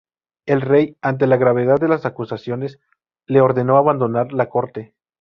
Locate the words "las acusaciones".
1.87-2.79